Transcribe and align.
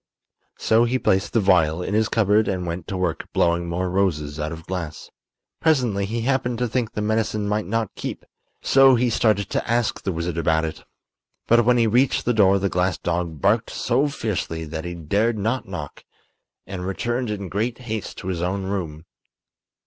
So 0.57 0.85
he 0.85 0.97
placed 0.97 1.33
the 1.33 1.39
vial 1.39 1.83
in 1.83 1.93
his 1.93 2.09
cupboard 2.09 2.47
and 2.47 2.65
went 2.65 2.87
to 2.87 2.97
work 2.97 3.31
blowing 3.33 3.69
more 3.69 3.87
roses 3.87 4.39
out 4.39 4.51
of 4.51 4.65
glass. 4.65 5.11
Presently 5.61 6.07
he 6.07 6.21
happened 6.21 6.57
to 6.57 6.67
think 6.67 6.93
the 6.93 7.03
medicine 7.03 7.47
might 7.47 7.67
not 7.67 7.93
keep, 7.93 8.25
so 8.63 8.95
he 8.95 9.11
started 9.11 9.47
to 9.51 9.69
ask 9.71 10.01
the 10.01 10.11
wizard 10.11 10.39
about 10.39 10.65
it. 10.65 10.83
But 11.45 11.65
when 11.65 11.77
he 11.77 11.85
reached 11.85 12.25
the 12.25 12.33
door 12.33 12.57
the 12.57 12.67
glass 12.67 12.97
dog 12.97 13.41
barked 13.41 13.69
so 13.69 14.07
fiercely 14.07 14.65
that 14.65 14.85
he 14.85 14.95
dared 14.95 15.37
not 15.37 15.67
knock, 15.67 16.03
and 16.65 16.83
returned 16.83 17.29
in 17.29 17.47
great 17.47 17.77
haste 17.77 18.17
to 18.17 18.29
his 18.29 18.41
own 18.41 18.63
room. 18.63 19.05